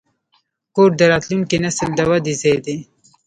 کور 0.75 0.89
د 0.99 1.01
راتلونکي 1.11 1.57
نسل 1.63 1.87
د 1.95 1.99
ودې 2.09 2.33
ځای 2.41 2.57
دی. 2.65 2.77